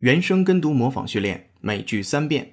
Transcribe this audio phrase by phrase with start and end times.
[0.00, 2.52] 原声跟读模仿训练，每句三遍。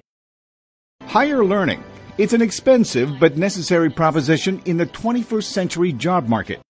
[1.08, 1.80] Higher learning.
[2.16, 6.60] It's an expensive but necessary proposition in the 21st century job market.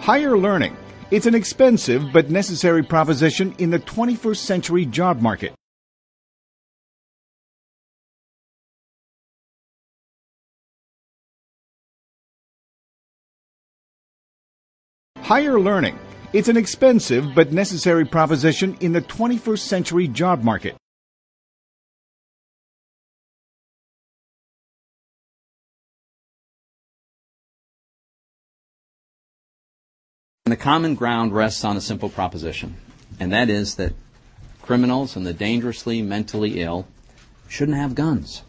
[0.00, 0.76] Higher learning.
[1.10, 5.54] It's an expensive but necessary proposition in the 21st century job market.
[15.29, 15.99] Higher learning.
[16.33, 20.75] It's an expensive but necessary proposition in the 21st century job market.
[30.47, 32.77] And the common ground rests on a simple proposition,
[33.19, 33.93] and that is that
[34.63, 36.87] criminals and the dangerously mentally ill
[37.47, 38.41] shouldn't have guns.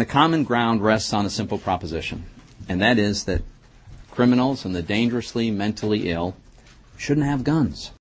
[0.00, 2.24] The common ground rests on a simple proposition,
[2.68, 3.42] and that is that
[4.10, 6.36] criminals and the dangerously mentally ill
[6.96, 7.92] shouldn't have guns.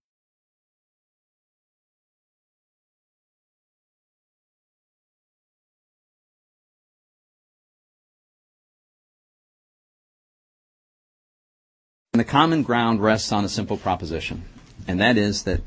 [12.14, 14.44] And the common ground rests on a simple proposition,
[14.88, 15.61] and that is that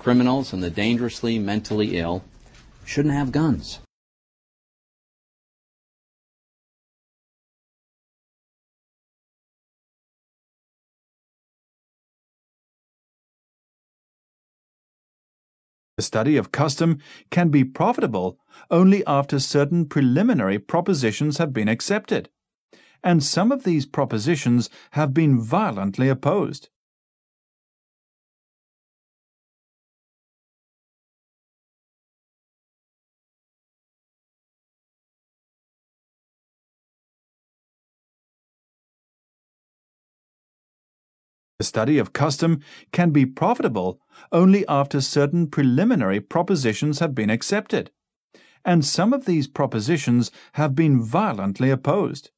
[0.00, 2.24] criminals and the dangerously mentally ill
[2.84, 3.78] shouldn't have guns.
[15.96, 16.98] The study of custom
[17.30, 18.38] can be profitable
[18.70, 22.28] only after certain preliminary propositions have been accepted,
[23.02, 26.68] and some of these propositions have been violently opposed.
[41.58, 42.60] The study of custom
[42.92, 44.00] can be profitable
[44.30, 47.90] only after certain preliminary propositions have been accepted,
[48.64, 52.30] and some of these propositions have been violently opposed.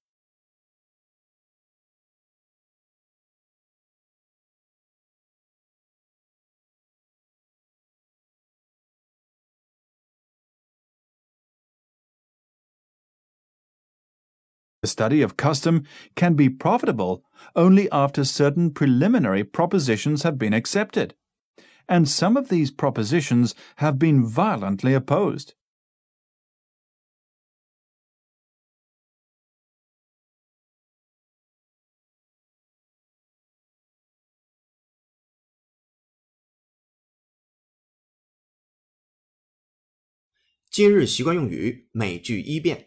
[14.82, 15.86] The study of custom
[16.16, 17.24] can be profitable
[17.56, 21.16] only after certain preliminary propositions have been accepted,
[21.88, 25.54] and some of these propositions have been violently opposed.
[40.72, 42.87] “今日习惯用语”每句一遍。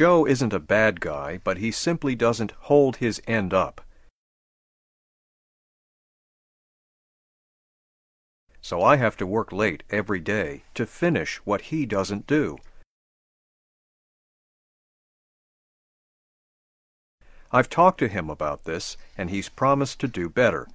[0.00, 3.82] Joe isn't a bad guy, but he simply doesn't hold his end up.
[8.62, 12.56] So I have to work late every day to finish what he doesn't do.
[17.52, 20.66] I've talked to him about this, and he's promised to do better.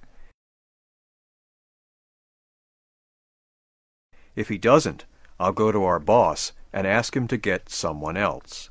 [4.36, 5.04] If he doesn't,
[5.40, 8.70] I'll go to our boss and ask him to get someone else.